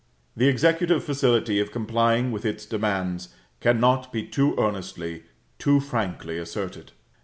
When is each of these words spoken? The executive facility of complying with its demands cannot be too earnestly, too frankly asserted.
The 0.35 0.47
executive 0.47 1.03
facility 1.03 1.59
of 1.59 1.71
complying 1.71 2.31
with 2.31 2.43
its 2.43 2.65
demands 2.65 3.35
cannot 3.59 4.11
be 4.11 4.25
too 4.25 4.55
earnestly, 4.57 5.25
too 5.59 5.79
frankly 5.79 6.39
asserted. 6.39 6.93